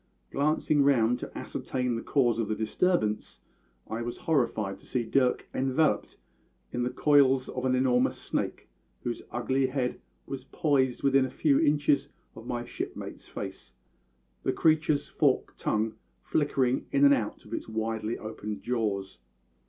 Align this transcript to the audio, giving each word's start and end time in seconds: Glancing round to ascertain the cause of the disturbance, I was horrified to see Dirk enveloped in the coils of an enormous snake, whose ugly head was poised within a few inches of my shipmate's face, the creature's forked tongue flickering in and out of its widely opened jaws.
Glancing 0.31 0.83
round 0.83 1.19
to 1.19 1.37
ascertain 1.37 1.95
the 1.95 2.01
cause 2.01 2.39
of 2.39 2.47
the 2.47 2.55
disturbance, 2.55 3.39
I 3.87 4.01
was 4.01 4.17
horrified 4.17 4.79
to 4.79 4.87
see 4.87 5.03
Dirk 5.03 5.47
enveloped 5.53 6.17
in 6.71 6.81
the 6.81 6.89
coils 6.89 7.47
of 7.49 7.65
an 7.65 7.75
enormous 7.75 8.17
snake, 8.19 8.67
whose 9.03 9.21
ugly 9.29 9.67
head 9.67 10.01
was 10.25 10.45
poised 10.45 11.03
within 11.03 11.25
a 11.25 11.29
few 11.29 11.59
inches 11.59 12.09
of 12.35 12.47
my 12.47 12.65
shipmate's 12.65 13.27
face, 13.27 13.73
the 14.41 14.53
creature's 14.53 15.07
forked 15.07 15.59
tongue 15.59 15.93
flickering 16.23 16.87
in 16.91 17.05
and 17.05 17.13
out 17.13 17.45
of 17.45 17.53
its 17.53 17.69
widely 17.69 18.17
opened 18.17 18.63
jaws. 18.63 19.19